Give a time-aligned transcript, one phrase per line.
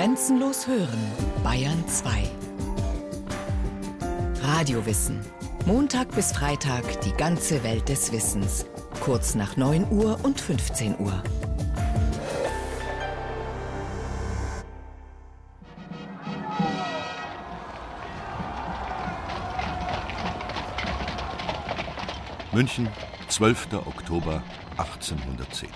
[0.00, 0.98] Grenzenlos hören,
[1.44, 2.22] Bayern 2.
[4.42, 5.20] Radiowissen.
[5.66, 8.64] Montag bis Freitag die ganze Welt des Wissens.
[9.00, 11.22] Kurz nach 9 Uhr und 15 Uhr.
[22.52, 22.88] München,
[23.28, 23.74] 12.
[23.74, 24.42] Oktober
[24.78, 25.68] 1810.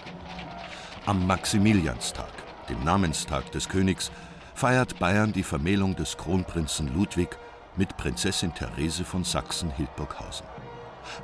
[1.05, 2.33] Am Maximilianstag,
[2.69, 4.11] dem Namenstag des Königs,
[4.55, 7.37] feiert Bayern die Vermählung des Kronprinzen Ludwig
[7.77, 10.47] mit Prinzessin Therese von Sachsen-Hildburghausen.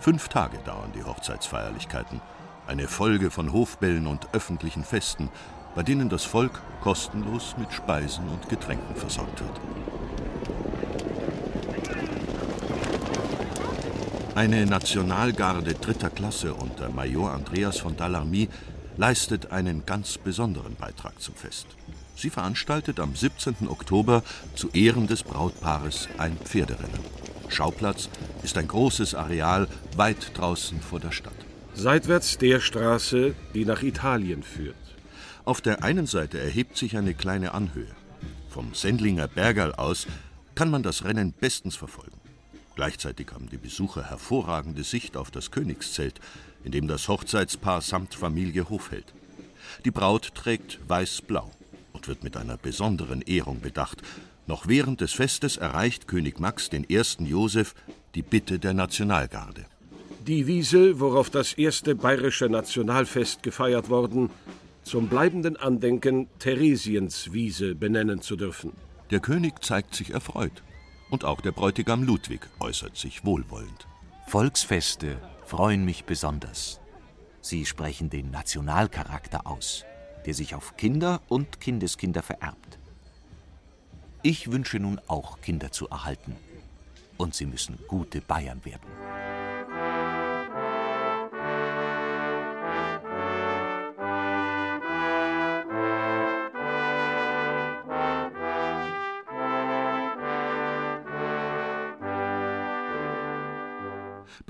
[0.00, 2.20] Fünf Tage dauern die Hochzeitsfeierlichkeiten,
[2.66, 5.30] eine Folge von Hofbällen und öffentlichen Festen,
[5.74, 9.60] bei denen das Volk kostenlos mit Speisen und Getränken versorgt wird.
[14.34, 18.48] Eine Nationalgarde dritter Klasse unter Major Andreas von Dallarmy
[19.00, 21.66] leistet einen ganz besonderen Beitrag zum Fest.
[22.16, 23.66] Sie veranstaltet am 17.
[23.66, 24.22] Oktober
[24.54, 27.00] zu Ehren des Brautpaares ein Pferderennen.
[27.48, 28.10] Schauplatz
[28.42, 31.32] ist ein großes Areal weit draußen vor der Stadt.
[31.72, 34.76] Seitwärts der Straße, die nach Italien führt.
[35.46, 37.94] Auf der einen Seite erhebt sich eine kleine Anhöhe.
[38.50, 40.06] Vom Sendlinger Bergerl aus
[40.54, 42.19] kann man das Rennen bestens verfolgen.
[42.76, 46.20] Gleichzeitig haben die Besucher hervorragende Sicht auf das Königszelt,
[46.64, 49.12] in dem das Hochzeitspaar samt Familie Hof hält.
[49.84, 51.50] Die Braut trägt weiß-blau
[51.92, 54.02] und wird mit einer besonderen Ehrung bedacht.
[54.46, 57.74] Noch während des Festes erreicht König Max den ersten Josef
[58.14, 59.66] die Bitte der Nationalgarde.
[60.26, 64.30] Die Wiese, worauf das erste bayerische Nationalfest gefeiert worden,
[64.82, 68.72] zum bleibenden Andenken Theresiens Wiese benennen zu dürfen.
[69.10, 70.62] Der König zeigt sich erfreut
[71.10, 73.86] und auch der Bräutigam Ludwig äußert sich wohlwollend.
[74.26, 76.80] Volksfeste freuen mich besonders.
[77.40, 79.84] Sie sprechen den Nationalcharakter aus,
[80.24, 82.78] der sich auf Kinder und Kindeskinder vererbt.
[84.22, 86.36] Ich wünsche nun auch Kinder zu erhalten.
[87.16, 88.99] Und sie müssen gute Bayern werden.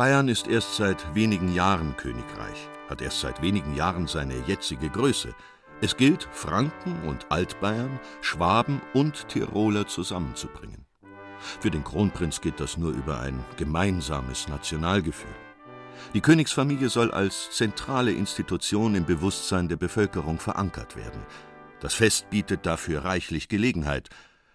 [0.01, 5.35] Bayern ist erst seit wenigen Jahren Königreich, hat erst seit wenigen Jahren seine jetzige Größe.
[5.83, 10.87] Es gilt, Franken und Altbayern, Schwaben und Tiroler zusammenzubringen.
[11.61, 15.37] Für den Kronprinz geht das nur über ein gemeinsames Nationalgefühl.
[16.15, 21.21] Die Königsfamilie soll als zentrale Institution im Bewusstsein der Bevölkerung verankert werden.
[21.81, 24.09] Das Fest bietet dafür reichlich Gelegenheit.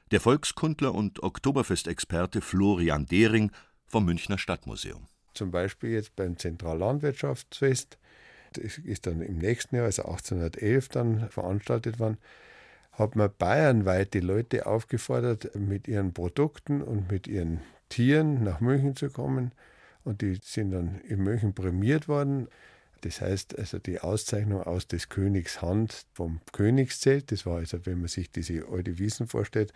[0.10, 3.52] Der Volkskundler und Oktoberfestexperte Florian Dehring
[3.86, 5.06] vom Münchner Stadtmuseum.
[5.36, 7.98] Zum Beispiel jetzt beim Zentrallandwirtschaftsfest,
[8.54, 12.18] das ist dann im nächsten Jahr, also 1811, dann veranstaltet worden,
[12.94, 17.60] hat man bayernweit die Leute aufgefordert, mit ihren Produkten und mit ihren
[17.90, 19.52] Tieren nach München zu kommen.
[20.04, 22.48] Und die sind dann in München prämiert worden.
[23.02, 28.00] Das heißt, also die Auszeichnung aus des Königs Hand vom Königszelt, das war also, wenn
[28.00, 29.74] man sich diese alte Wiesen vorstellt,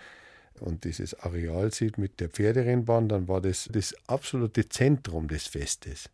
[0.60, 6.10] und dieses Areal sieht mit der Pferderennbahn, dann war das das absolute Zentrum des Festes.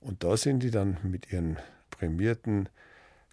[0.00, 1.58] Und da sind die dann mit ihren
[1.90, 2.68] prämierten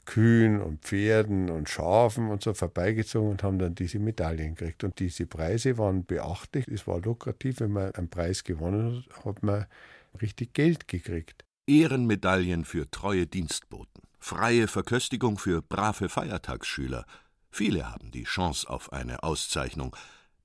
[0.05, 4.83] Kühen und Pferden und Schafen und so vorbeigezogen und haben dann diese Medaillen gekriegt.
[4.83, 6.67] Und diese Preise waren beachtlich.
[6.67, 9.65] Es war lukrativ, wenn man einen Preis gewonnen hat, hat man
[10.21, 11.45] richtig Geld gekriegt.
[11.67, 17.05] Ehrenmedaillen für treue Dienstboten, freie Verköstigung für brave Feiertagsschüler.
[17.51, 19.95] Viele haben die Chance auf eine Auszeichnung.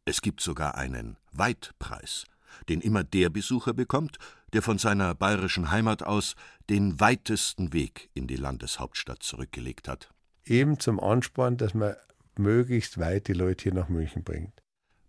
[0.09, 2.27] Es gibt sogar einen Weitpreis,
[2.69, 4.19] den immer der Besucher bekommt,
[4.53, 6.37] der von seiner bayerischen Heimat aus
[6.71, 10.09] den weitesten Weg in die Landeshauptstadt zurückgelegt hat.
[10.45, 11.97] Eben zum Ansporn, dass man
[12.39, 14.63] möglichst weit die Leute hier nach München bringt.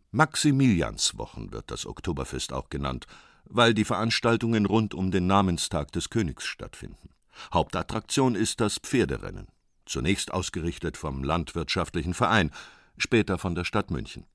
[0.09, 3.05] Maximilianswochen wird das Oktoberfest auch genannt,
[3.45, 7.09] weil die Veranstaltungen rund um den Namenstag des Königs stattfinden.
[7.53, 9.47] Hauptattraktion ist das Pferderennen,
[9.85, 12.49] zunächst ausgerichtet vom Landwirtschaftlichen Verein,
[12.97, 14.25] später von der Stadt München.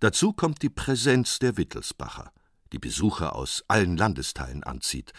[0.00, 2.32] Dazu kommt die Präsenz der Wittelsbacher,
[2.72, 5.12] die Besucher aus allen Landesteilen anzieht,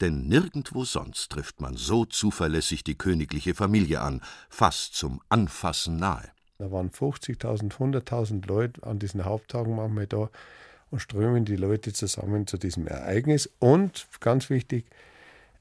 [0.00, 6.30] denn nirgendwo sonst trifft man so zuverlässig die königliche Familie an, fast zum Anfassen nahe.
[6.58, 10.30] Da waren 50.000, 100.000 Leute an diesen Haupttagen manchmal da
[10.90, 13.50] und strömen die Leute zusammen zu diesem Ereignis.
[13.58, 14.86] Und ganz wichtig,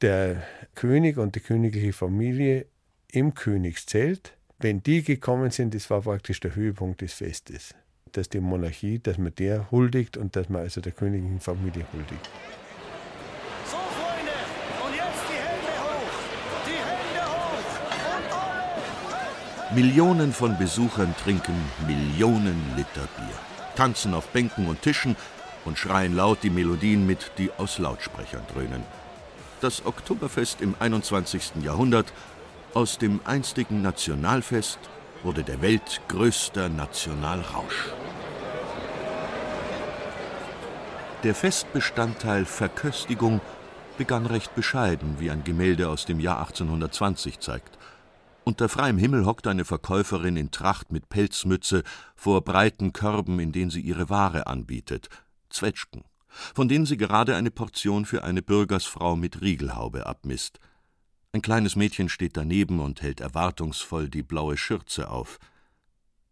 [0.01, 0.43] der
[0.75, 2.65] König und die königliche Familie
[3.11, 7.75] im Königszelt, wenn die gekommen sind, das war praktisch der Höhepunkt des Festes
[8.17, 12.29] dass die Monarchie, dass man der huldigt und dass man also der königlichen Familie huldigt.
[13.65, 14.31] So, Freunde,
[14.83, 16.15] und jetzt die Hände hoch!
[16.65, 17.77] Die Hände hoch!
[18.17, 19.75] Und alle!
[19.75, 21.53] Millionen von Besuchern trinken
[21.85, 23.37] Millionen Liter Bier,
[23.75, 25.15] tanzen auf Bänken und Tischen
[25.65, 28.83] und schreien laut die Melodien mit, die aus Lautsprechern dröhnen.
[29.61, 31.51] Das Oktoberfest im 21.
[31.61, 32.11] Jahrhundert,
[32.73, 34.79] aus dem einstigen Nationalfest
[35.23, 37.91] wurde der weltgrößte Nationalrausch.
[41.23, 43.41] Der Festbestandteil Verköstigung
[43.97, 47.75] begann recht bescheiden, wie ein Gemälde aus dem Jahr 1820 zeigt.
[48.43, 51.81] Unter freiem Himmel hockt eine Verkäuferin in Tracht mit Pelzmütze
[52.15, 55.09] vor breiten Körben, in denen sie ihre Ware anbietet,
[55.49, 56.03] Zwetschgen,
[56.53, 60.59] von denen sie gerade eine Portion für eine Bürgersfrau mit Riegelhaube abmisst.
[61.33, 65.39] Ein kleines Mädchen steht daneben und hält erwartungsvoll die blaue Schürze auf.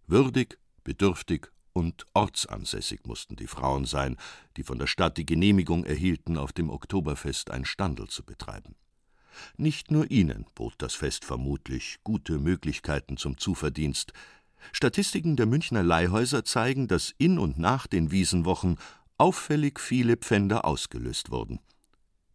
[0.05, 4.15] Würdig, bedürftig und ortsansässig mussten die Frauen sein,
[4.55, 8.75] die von der Stadt die Genehmigung erhielten, auf dem Oktoberfest ein Standel zu betreiben.
[9.57, 14.13] Nicht nur ihnen bot das Fest vermutlich gute Möglichkeiten zum Zuverdienst.
[14.71, 18.77] Statistiken der Münchner Leihhäuser zeigen, dass in und nach den Wiesenwochen
[19.17, 21.59] auffällig viele Pfänder ausgelöst wurden.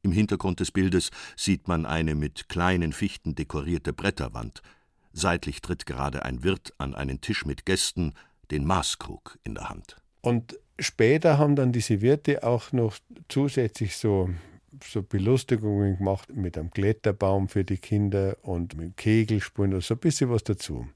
[0.03, 4.61] Im Hintergrund des Bildes sieht man eine mit kleinen Fichten dekorierte Bretterwand.
[5.13, 8.13] Seitlich tritt gerade ein Wirt an einen Tisch mit Gästen,
[8.51, 9.97] den Maßkrug in der Hand.
[10.21, 12.97] Und später haben dann diese Wirte auch noch
[13.29, 14.31] zusätzlich so,
[14.85, 20.01] so Belustigungen gemacht mit einem Kletterbaum für die Kinder und mit Kegelspielen und so ein
[20.01, 20.87] bisschen was dazu.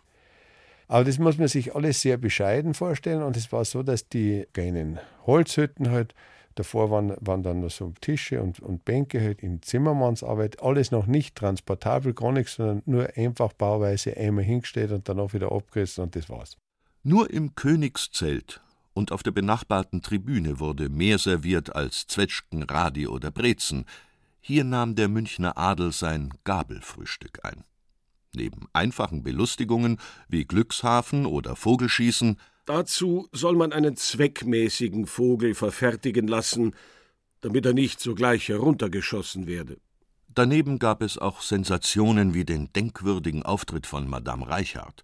[0.86, 4.46] Aber das muss man sich alles sehr bescheiden vorstellen und es war so, dass die
[4.52, 6.14] kleinen Holzhütten halt,
[6.56, 11.06] davor waren, waren dann noch so Tische und, und Bänke halt in Zimmermannsarbeit, alles noch
[11.06, 16.04] nicht transportabel, gar nichts, sondern nur einfach bauweise einmal hingestellt und dann auch wieder abgerissen
[16.04, 16.56] und das war's.
[17.06, 18.62] Nur im Königszelt
[18.94, 23.84] und auf der benachbarten Tribüne wurde mehr serviert als Zwetschgen, Radi oder Brezen.
[24.40, 27.64] Hier nahm der Münchner Adel sein Gabelfrühstück ein.
[28.34, 29.98] Neben einfachen Belustigungen
[30.28, 36.74] wie Glückshafen oder Vogelschießen Dazu soll man einen zweckmäßigen Vogel verfertigen lassen,
[37.42, 39.76] damit er nicht sogleich heruntergeschossen werde.
[40.28, 45.02] Daneben gab es auch Sensationen wie den denkwürdigen Auftritt von Madame Reichhardt,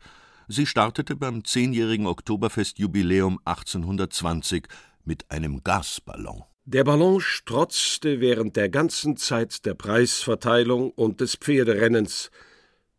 [0.53, 4.67] Sie startete beim zehnjährigen Oktoberfestjubiläum 1820
[5.05, 6.43] mit einem Gasballon.
[6.65, 12.33] Der Ballon strotzte während der ganzen Zeit der Preisverteilung und des Pferderennens,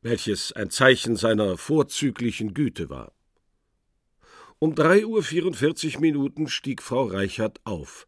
[0.02, 3.12] welches ein Zeichen seiner vorzüglichen Güte war.
[4.60, 8.08] Um drei Uhr vierundvierzig Minuten stieg Frau Reichert auf.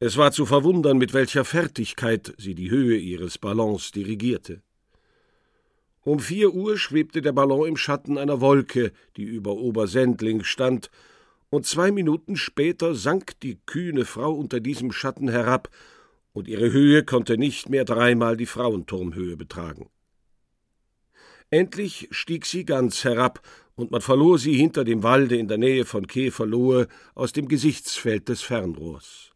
[0.00, 4.62] Es war zu verwundern, mit welcher Fertigkeit sie die Höhe ihres Ballons dirigierte.
[6.08, 10.90] Um vier Uhr schwebte der Ballon im Schatten einer Wolke, die über Obersendling stand,
[11.50, 15.68] und zwei Minuten später sank die kühne Frau unter diesem Schatten herab,
[16.32, 19.90] und ihre Höhe konnte nicht mehr dreimal die Frauenturmhöhe betragen.
[21.50, 23.42] Endlich stieg sie ganz herab,
[23.74, 28.30] und man verlor sie hinter dem Walde in der Nähe von Käferlohe aus dem Gesichtsfeld
[28.30, 29.32] des Fernrohrs.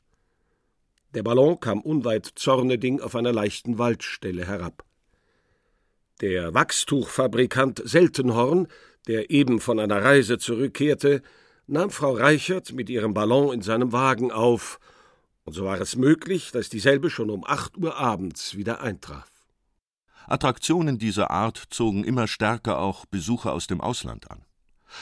[1.14, 4.86] Der Ballon kam unweit Zorneding auf einer leichten Waldstelle herab.
[6.22, 8.69] Der Wachstuchfabrikant Seltenhorn,
[9.08, 11.20] der eben von einer Reise zurückkehrte,
[11.66, 14.78] nahm Frau Reichert mit ihrem Ballon in seinem Wagen auf,
[15.42, 19.28] und so war es möglich, dass dieselbe schon um acht Uhr abends wieder eintraf.
[20.28, 24.44] Attraktionen dieser Art zogen immer stärker auch Besucher aus dem Ausland an.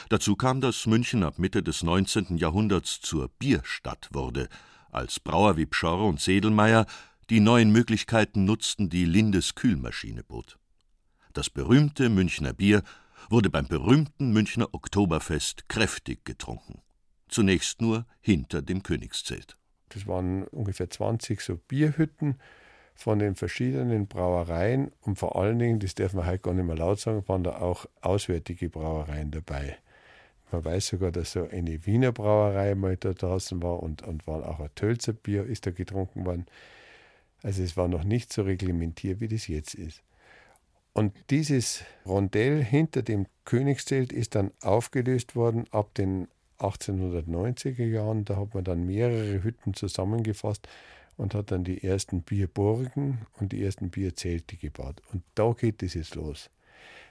[0.09, 2.37] Dazu kam, dass München ab Mitte des 19.
[2.37, 4.49] Jahrhunderts zur Bierstadt wurde,
[4.89, 6.87] als Brauer wie Pschorr und Sedelmeier
[7.29, 10.57] die neuen Möglichkeiten nutzten, die Lindes Kühlmaschine bot.
[11.33, 12.83] Das berühmte Münchner Bier
[13.29, 16.81] wurde beim berühmten Münchner Oktoberfest kräftig getrunken.
[17.29, 19.55] Zunächst nur hinter dem Königszelt.
[19.89, 22.35] Das waren ungefähr 20 so Bierhütten
[22.93, 26.75] von den verschiedenen Brauereien und vor allen Dingen, das darf man heute gar nicht mehr
[26.75, 29.77] laut sagen, waren da auch auswärtige Brauereien dabei.
[30.51, 34.45] Man weiß sogar, dass so eine Wiener Brauerei mal da draußen war und, und war
[34.47, 36.45] auch ein Tölzer Bier ist da getrunken worden.
[37.41, 40.03] Also es war noch nicht so reglementiert, wie das jetzt ist.
[40.93, 46.27] Und dieses Rondell hinter dem Königszelt ist dann aufgelöst worden ab den
[46.59, 48.25] 1890er Jahren.
[48.25, 50.67] Da hat man dann mehrere Hütten zusammengefasst
[51.17, 55.01] und hat dann die ersten Bierburgen und die ersten Bierzelte gebaut.
[55.13, 56.49] Und da geht es jetzt los.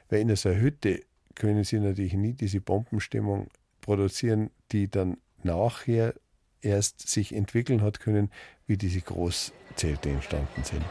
[0.08, 1.02] Weil in so einer Hütte
[1.34, 3.48] können Sie natürlich nie diese Bombenstimmung
[3.80, 6.14] produzieren, die dann nachher
[6.60, 8.30] erst sich entwickeln hat können,
[8.66, 10.84] wie diese Großzelte entstanden sind.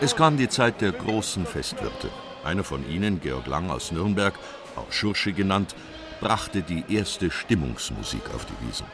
[0.00, 2.08] Es kam die Zeit der großen Festwirte.
[2.44, 4.32] Einer von ihnen, Georg Lang aus Nürnberg,
[4.76, 5.74] auch Schursche genannt,
[6.20, 8.86] brachte die erste Stimmungsmusik auf die Wiesen.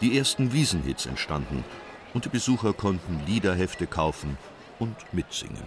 [0.00, 1.64] Die ersten Wiesenhits entstanden
[2.14, 4.38] und die Besucher konnten Liederhefte kaufen
[4.78, 5.64] und mitsingen.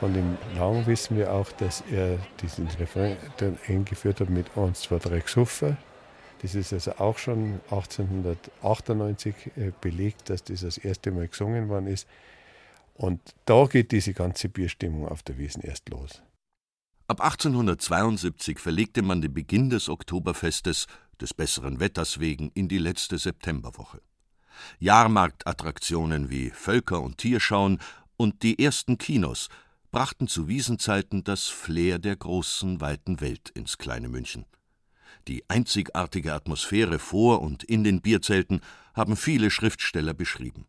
[0.00, 4.80] Von dem Lang wissen wir auch, dass er diesen Refrain dann eingeführt hat mit 1,
[4.80, 5.76] 2, 3 Gesuffer.
[6.42, 11.86] Das ist also auch schon 1898 äh, belegt, dass das das erste Mal gesungen worden
[11.86, 12.08] ist.
[12.94, 16.20] Und da geht diese ganze Bierstimmung auf der Wiesen erst los.
[17.06, 20.86] Ab 1872 verlegte man den Beginn des Oktoberfestes,
[21.20, 24.00] des besseren Wetters wegen, in die letzte Septemberwoche.
[24.80, 27.80] Jahrmarktattraktionen wie Völker- und Tierschauen
[28.16, 29.48] und die ersten Kinos
[29.90, 34.46] brachten zu Wiesenzeiten das Flair der großen, weiten Welt ins kleine München.
[35.28, 38.60] Die einzigartige Atmosphäre vor und in den Bierzelten
[38.94, 40.66] haben viele Schriftsteller beschrieben.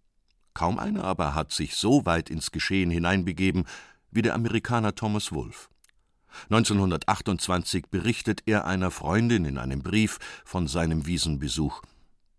[0.53, 3.65] Kaum einer aber hat sich so weit ins Geschehen hineinbegeben
[4.11, 5.69] wie der Amerikaner Thomas Wolfe.
[6.49, 11.81] 1928 berichtet er einer Freundin in einem Brief von seinem Wiesenbesuch.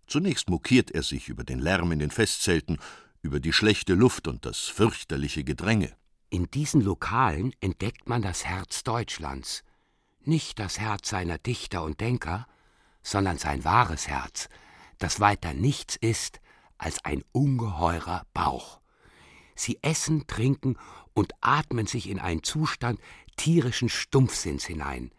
[0.06, 2.78] Zunächst mokiert er sich über den Lärm in den Festzelten,
[3.22, 5.92] über die schlechte Luft und das fürchterliche Gedränge.
[6.30, 9.62] In diesen Lokalen entdeckt man das Herz Deutschlands.
[10.24, 12.46] Nicht das Herz seiner Dichter und Denker,
[13.02, 14.48] sondern sein wahres Herz,
[14.98, 16.40] das weiter nichts ist
[16.78, 18.80] als ein ungeheurer Bauch.
[19.54, 20.76] Sie essen, trinken
[21.12, 22.98] und atmen sich in einen Zustand
[23.36, 25.10] tierischen Stumpfsinns hinein.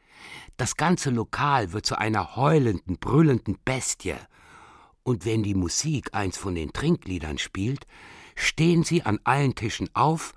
[0.58, 4.16] Das ganze Lokal wird zu einer heulenden, brüllenden Bestie.
[5.04, 7.86] Und wenn die Musik eins von den Trinkliedern spielt,
[8.36, 10.34] stehen sie an allen Tischen auf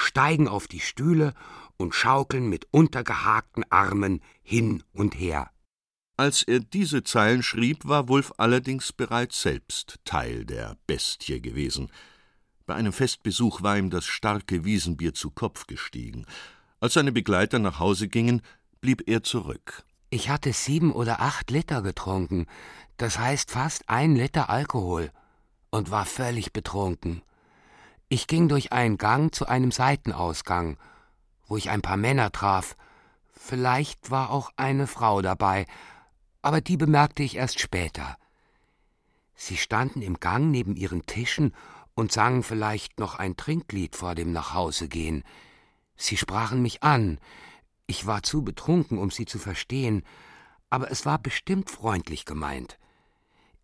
[0.00, 1.34] steigen auf die Stühle
[1.80, 5.50] und schaukeln mit untergehakten Armen hin und her.
[6.16, 11.90] Als er diese Zeilen schrieb, war Wulf allerdings bereits selbst Teil der Bestie gewesen.
[12.66, 16.26] Bei einem Festbesuch war ihm das starke Wiesenbier zu Kopf gestiegen.
[16.78, 18.42] Als seine Begleiter nach Hause gingen,
[18.82, 19.84] blieb er zurück.
[20.10, 22.46] Ich hatte sieben oder acht Liter getrunken,
[22.98, 25.10] das heißt fast ein Liter Alkohol,
[25.70, 27.22] und war völlig betrunken.
[28.10, 30.76] Ich ging durch einen Gang zu einem Seitenausgang,
[31.50, 32.76] wo ich ein paar Männer traf.
[33.32, 35.66] Vielleicht war auch eine Frau dabei,
[36.42, 38.16] aber die bemerkte ich erst später.
[39.34, 41.52] Sie standen im Gang neben ihren Tischen
[41.94, 45.24] und sangen vielleicht noch ein Trinklied vor dem Nachhausegehen.
[45.96, 47.18] Sie sprachen mich an.
[47.86, 50.04] Ich war zu betrunken, um sie zu verstehen,
[50.70, 52.78] aber es war bestimmt freundlich gemeint.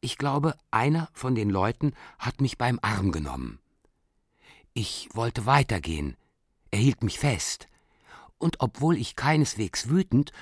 [0.00, 3.60] Ich glaube, einer von den Leuten hat mich beim Arm genommen.
[4.74, 6.16] Ich wollte weitergehen.
[6.72, 7.68] Er hielt mich fest.
[8.38, 10.32] Und obwohl ich keineswegs wütend,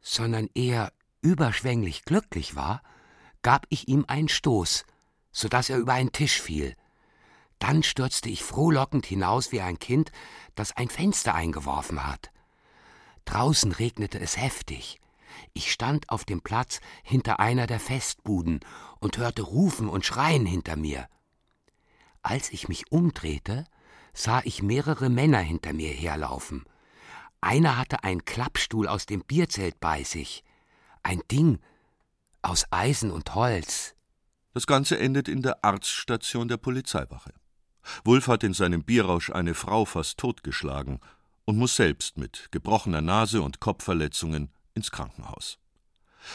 [0.00, 2.82] sondern eher überschwänglich glücklich war,
[3.42, 4.84] gab ich ihm einen Stoß,
[5.32, 6.76] so dass er über einen Tisch fiel.
[7.58, 10.12] Dann stürzte ich frohlockend hinaus wie ein Kind,
[10.54, 12.30] das ein Fenster eingeworfen hat.
[13.24, 15.00] Draußen regnete es heftig.
[15.52, 18.60] Ich stand auf dem Platz hinter einer der Festbuden
[18.98, 21.08] und hörte Rufen und Schreien hinter mir.
[22.22, 23.66] Als ich mich umdrehte,
[24.12, 26.64] sah ich mehrere Männer hinter mir herlaufen.
[27.40, 30.44] Einer hatte einen Klappstuhl aus dem Bierzelt bei sich.
[31.02, 31.58] Ein Ding
[32.42, 33.94] aus Eisen und Holz.
[34.52, 37.32] Das Ganze endet in der Arztstation der Polizeiwache.
[38.04, 41.00] Wulf hat in seinem Bierrausch eine Frau fast totgeschlagen
[41.44, 45.58] und muss selbst mit gebrochener Nase und Kopfverletzungen ins Krankenhaus.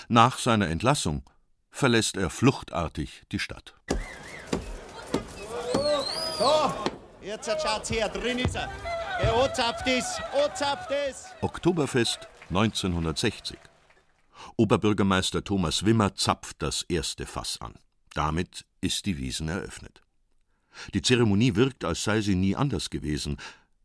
[0.07, 1.23] Nach seiner Entlassung
[1.69, 3.75] verlässt er fluchtartig die Stadt.
[6.39, 6.73] So,
[7.25, 8.69] Jetzt schaut's her, drin ist er.
[11.41, 13.57] Oktoberfest 1960.
[14.57, 17.75] Oberbürgermeister Thomas Wimmer zapft das erste Fass an.
[18.13, 20.01] Damit ist die Wiesen eröffnet.
[20.93, 23.37] Die Zeremonie wirkt, als sei sie nie anders gewesen.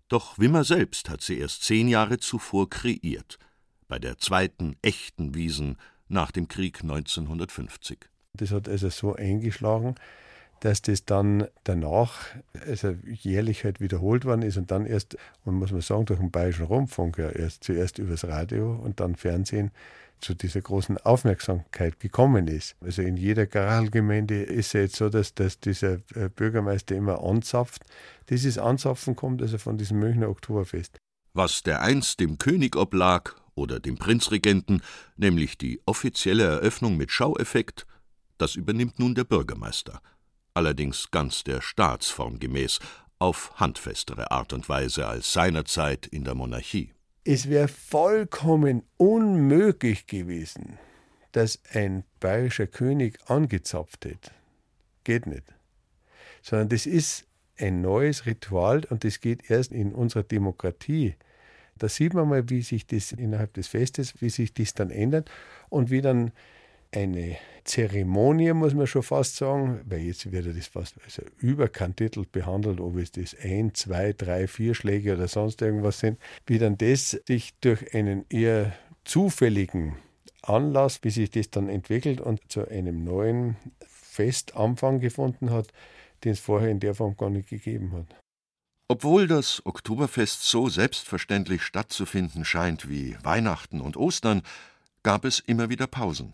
[0.09, 3.39] Doch Wimmer selbst hat sie erst zehn Jahre zuvor kreiert,
[3.87, 5.77] bei der zweiten echten Wiesen
[6.09, 8.01] nach dem Krieg 1950.
[8.35, 9.95] Das hat also so eingeschlagen,
[10.61, 12.19] dass das dann danach
[12.67, 16.31] also jährlich halt wiederholt worden ist und dann erst, man muss man sagen, durch den
[16.31, 19.71] Bayerischen Rundfunk ja erst zuerst übers Radio und dann Fernsehen
[20.21, 22.77] zu dieser großen Aufmerksamkeit gekommen ist.
[22.83, 27.83] Also in jeder Garalgemeinde ist es jetzt so, dass, dass dieser äh, Bürgermeister immer anzapft.
[28.29, 30.99] Dieses Anzapfen kommt also von diesem Münchner Oktoberfest.
[31.33, 34.83] Was der einst dem König oblag oder dem Prinzregenten,
[35.17, 37.87] nämlich die offizielle Eröffnung mit Schaueffekt,
[38.37, 40.03] das übernimmt nun der Bürgermeister
[40.55, 42.79] allerdings ganz der Staatsform gemäß,
[43.19, 46.93] auf handfestere Art und Weise als seinerzeit in der Monarchie.
[47.25, 50.79] Es wäre vollkommen unmöglich gewesen,
[51.33, 54.31] dass ein bayerischer König angezapft hätte.
[55.05, 55.45] Geht nicht.
[56.43, 57.27] Sondern das ist
[57.59, 61.15] ein neues Ritual und das geht erst in unserer Demokratie.
[61.77, 65.31] Da sieht man mal, wie sich das innerhalb des Festes, wie sich das dann ändert
[65.69, 66.33] und wie dann
[66.93, 72.81] eine Zeremonie, muss man schon fast sagen, weil jetzt wird das fast also überkantitelt behandelt,
[72.81, 77.11] ob es das ein, zwei, drei, vier Schläge oder sonst irgendwas sind, wie dann das
[77.27, 78.73] sich durch einen eher
[79.05, 79.97] zufälligen
[80.43, 83.57] Anlass, wie sich das dann entwickelt und zu einem neuen
[83.87, 85.69] Festanfang gefunden hat,
[86.25, 88.07] den es vorher in der Form gar nicht gegeben hat.
[88.89, 94.43] Obwohl das Oktoberfest so selbstverständlich stattzufinden scheint wie Weihnachten und Ostern,
[95.05, 96.33] gab es immer wieder Pausen.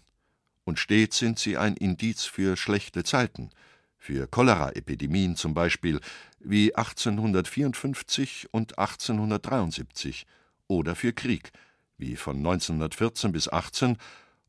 [0.67, 3.51] Und stets sind sie ein Indiz für schlechte Zeiten,
[3.99, 6.01] für Choleraepidemien zum Beispiel,
[6.41, 10.27] wie 1854 und 1873,
[10.67, 11.53] oder für Krieg,
[11.99, 13.97] wie von 1914 bis 18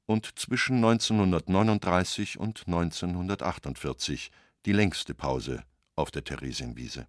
[0.07, 4.31] und zwischen 1939 und 1948,
[4.65, 5.63] die längste Pause
[5.95, 7.05] auf der Theresienwiese.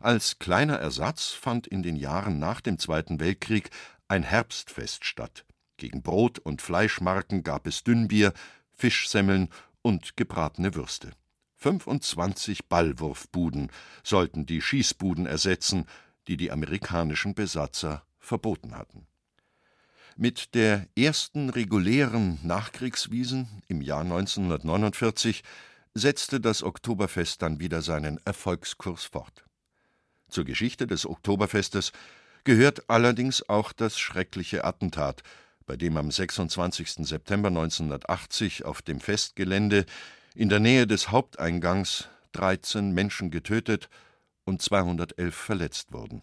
[0.00, 3.70] Als kleiner Ersatz fand in den Jahren nach dem Zweiten Weltkrieg
[4.08, 5.44] ein Herbstfest statt.
[5.78, 8.34] Gegen Brot und Fleischmarken gab es Dünnbier,
[8.74, 9.48] Fischsemmeln
[9.80, 11.12] und gebratene Würste.
[11.56, 13.70] 25 Ballwurfbuden
[14.02, 15.86] sollten die Schießbuden ersetzen,
[16.26, 19.06] die die amerikanischen Besatzer verboten hatten.
[20.16, 25.44] Mit der ersten regulären Nachkriegswiesen im Jahr 1949
[25.94, 29.44] setzte das Oktoberfest dann wieder seinen Erfolgskurs fort.
[30.28, 31.92] Zur Geschichte des Oktoberfestes
[32.42, 35.22] gehört allerdings auch das schreckliche Attentat,
[35.68, 37.06] bei dem am 26.
[37.06, 39.84] September 1980 auf dem Festgelände
[40.34, 43.90] in der Nähe des Haupteingangs 13 Menschen getötet
[44.44, 46.22] und 211 verletzt wurden.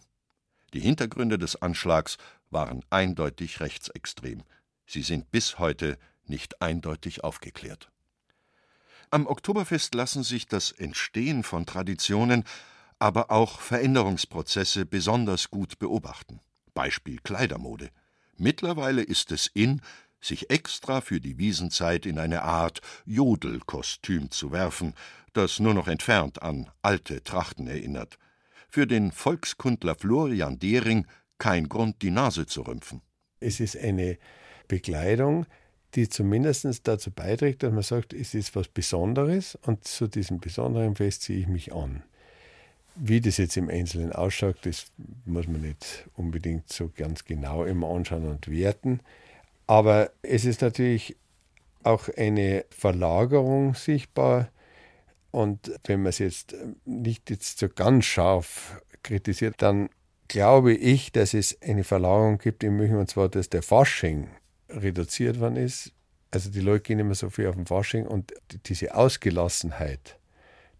[0.74, 2.18] Die Hintergründe des Anschlags
[2.50, 4.42] waren eindeutig rechtsextrem.
[4.84, 7.88] Sie sind bis heute nicht eindeutig aufgeklärt.
[9.10, 12.42] Am Oktoberfest lassen sich das Entstehen von Traditionen,
[12.98, 16.40] aber auch Veränderungsprozesse besonders gut beobachten.
[16.74, 17.90] Beispiel Kleidermode.
[18.38, 19.80] Mittlerweile ist es in,
[20.20, 24.94] sich extra für die Wiesenzeit in eine Art Jodelkostüm zu werfen,
[25.32, 28.18] das nur noch entfernt an alte Trachten erinnert.
[28.68, 31.06] Für den Volkskundler Florian Dehring
[31.38, 33.02] kein Grund, die Nase zu rümpfen.
[33.40, 34.18] Es ist eine
[34.68, 35.46] Bekleidung,
[35.94, 40.96] die zumindest dazu beiträgt, dass man sagt, es ist was Besonderes und zu diesem besonderen
[40.96, 42.02] Fest ziehe ich mich an.
[42.98, 44.86] Wie das jetzt im Einzelnen ausschaut, das
[45.26, 49.00] muss man nicht unbedingt so ganz genau immer anschauen und werten.
[49.66, 51.16] Aber es ist natürlich
[51.82, 54.48] auch eine Verlagerung sichtbar.
[55.30, 59.90] Und wenn man es jetzt nicht jetzt so ganz scharf kritisiert, dann
[60.28, 64.28] glaube ich, dass es eine Verlagerung gibt in München, und zwar, dass der Fasching
[64.68, 65.92] reduziert worden ist.
[66.30, 68.32] Also die Leute gehen immer so viel auf den Fasching und
[68.66, 70.18] diese Ausgelassenheit,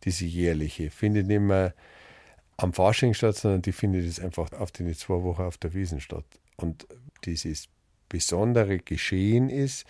[0.05, 1.74] diese jährliche, findet mehr
[2.56, 6.00] am Fasching statt, sondern die findet jetzt einfach auf den zwei Wochen auf der Wiesen
[6.00, 6.24] statt.
[6.56, 6.86] Und
[7.24, 7.68] dieses
[8.08, 9.84] besondere Geschehen ist,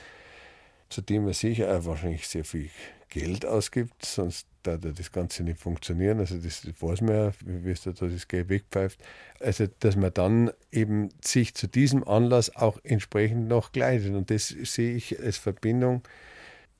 [0.88, 2.70] zu dem man sicher wahrscheinlich sehr viel
[3.08, 6.18] Geld ausgibt, sonst da das Ganze nicht funktionieren.
[6.18, 9.00] Also das, weiß man ja, wie es da das Geld wegpfeift.
[9.40, 14.14] Also dass man dann eben sich zu diesem Anlass auch entsprechend noch kleidet.
[14.14, 16.02] Und das sehe ich als Verbindung,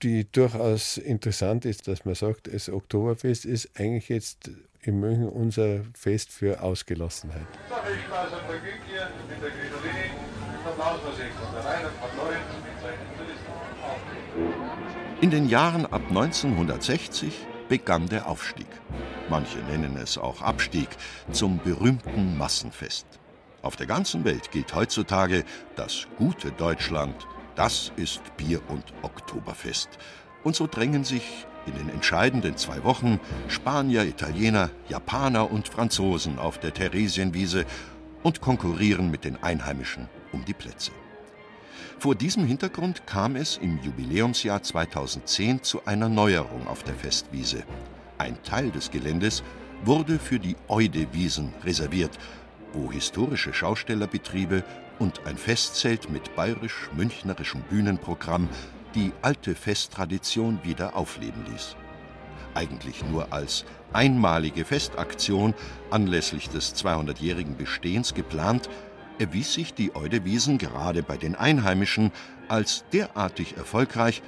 [0.03, 4.51] die durchaus interessant ist, dass man sagt, das Oktoberfest ist eigentlich jetzt
[4.87, 7.46] in München unser Fest für Ausgelassenheit.
[15.20, 17.33] In den Jahren ab 1960
[17.68, 18.66] begann der Aufstieg.
[19.29, 20.88] Manche nennen es auch Abstieg
[21.33, 23.07] zum berühmten Massenfest.
[23.62, 25.44] Auf der ganzen Welt gilt heutzutage
[25.75, 29.88] das gute Deutschland, das ist Bier- und Oktoberfest.
[30.44, 36.59] Und so drängen sich in den entscheidenden zwei Wochen Spanier, Italiener, Japaner und Franzosen auf
[36.59, 37.65] der Theresienwiese
[38.23, 40.93] und konkurrieren mit den Einheimischen um die Plätze.
[41.99, 47.65] Vor diesem Hintergrund kam es im Jubiläumsjahr 2010 zu einer Neuerung auf der Festwiese.
[48.19, 49.43] Ein Teil des Geländes
[49.85, 52.19] wurde für die Eude-Wiesen reserviert,
[52.73, 54.63] wo historische Schaustellerbetriebe
[54.99, 58.49] und ein Festzelt mit bayerisch-münchnerischem Bühnenprogramm
[58.94, 61.77] die alte Festtradition wieder aufleben ließ.
[62.55, 65.55] Eigentlich nur als einmalige Festaktion
[65.90, 68.70] anlässlich des 200-jährigen Bestehens geplant,
[69.18, 72.12] erwies sich die Eudewiesen gerade bei den Einheimischen
[72.49, 74.22] als derartig erfolgreich,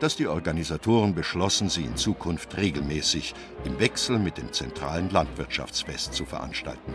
[0.00, 6.24] dass die Organisatoren beschlossen, sie in Zukunft regelmäßig im Wechsel mit dem zentralen Landwirtschaftsfest zu
[6.24, 6.94] veranstalten.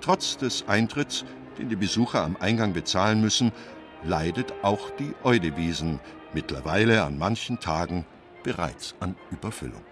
[0.00, 1.24] Trotz des Eintritts,
[1.58, 3.52] den die Besucher am Eingang bezahlen müssen,
[4.06, 6.00] leidet auch die Eudewiesen
[6.32, 8.06] mittlerweile an manchen Tagen
[8.42, 9.82] bereits an Überfüllung.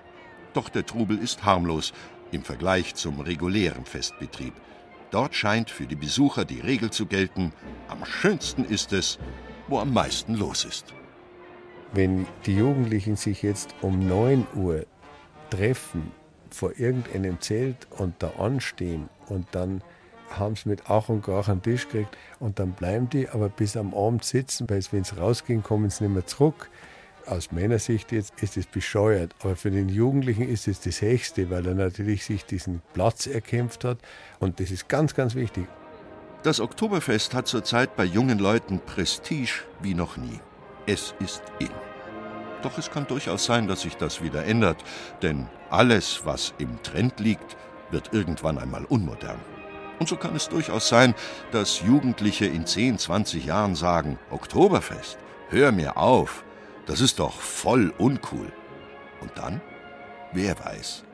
[0.53, 1.93] Doch der Trubel ist harmlos
[2.31, 4.55] im Vergleich zum regulären Festbetrieb.
[5.11, 7.53] Dort scheint für die Besucher die Regel zu gelten,
[7.89, 9.19] am schönsten ist es,
[9.69, 10.93] wo am meisten los ist.
[11.93, 14.87] Wenn die Jugendlichen sich jetzt um 9 Uhr
[15.51, 16.11] treffen
[16.51, 19.83] vor irgendeinem Zelt und da anstehen und dann
[20.31, 23.77] haben sie mit Ach und Krach einen Tisch gekriegt und dann bleiben die aber bis
[23.77, 26.71] am Abend sitzen, weil wenn sie rausgehen, kommen sie nicht mehr zurück.
[27.27, 31.49] Aus meiner Sicht jetzt ist es bescheuert, aber für den Jugendlichen ist es das Höchste,
[31.49, 33.99] weil er natürlich sich diesen Platz erkämpft hat
[34.41, 35.67] und das ist ganz, ganz wichtig.
[36.43, 40.41] Das Oktoberfest hat zurzeit bei jungen Leuten Prestige wie noch nie.
[40.87, 41.71] Es ist in.
[42.63, 44.85] Doch es kann durchaus sein, dass sich das wieder ändert,
[45.23, 47.57] denn alles, was im Trend liegt,
[47.91, 49.54] wird irgendwann einmal unmodern.
[49.99, 51.15] Und so kann es durchaus sein,
[51.53, 55.19] dass Jugendliche in 10, 20 Jahren sagen, Oktoberfest,
[55.51, 56.45] hör mir auf,
[56.87, 58.53] das ist doch voll uncool.
[59.21, 59.61] Und dann?
[60.33, 61.05] Wer weiß.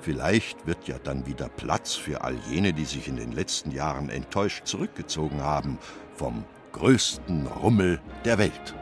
[0.00, 4.10] Vielleicht wird ja dann wieder Platz für all jene, die sich in den letzten Jahren
[4.10, 5.78] enttäuscht zurückgezogen haben
[6.14, 8.74] vom größten Rummel der Welt.